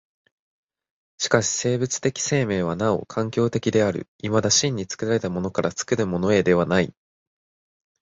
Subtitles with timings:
[1.19, 6.91] しかし生物的生命はなお環境的である、いまだ真に作られたものから作るものへではない。